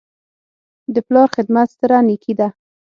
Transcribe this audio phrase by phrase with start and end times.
[0.93, 2.47] د پلار خدمت ستره نیکي ده.